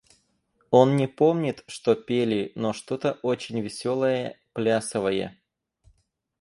[0.71, 5.39] Он не помнит, что пели, но что-то очень веселое, плясовое.